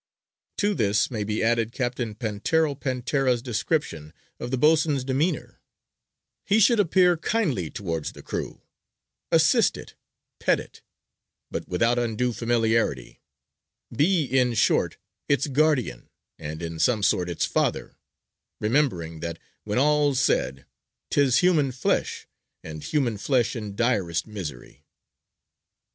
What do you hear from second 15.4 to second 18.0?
guardian and in some sort its father,